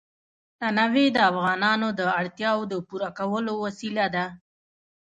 [0.59, 4.25] تنوع د افغانانو د اړتیاوو د پوره کولو وسیله ده.